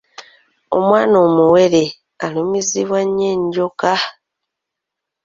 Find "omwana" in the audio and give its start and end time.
0.77-1.15